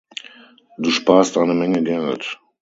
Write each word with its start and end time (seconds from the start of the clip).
Du 0.79 0.89
sparst 0.89 1.37
eine 1.37 1.53
Menge 1.53 1.83
Geld. 1.83 2.39